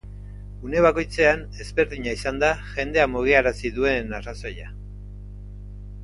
[0.67, 4.71] Une bakoitzean ezberdina izan da jendea mugiarazi duen arrazoia.